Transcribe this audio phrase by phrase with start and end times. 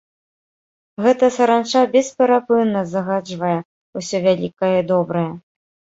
[1.05, 3.55] Гэтая саранча бесперапынна загаджвае
[4.01, 5.29] ўсё вялікае і добрае.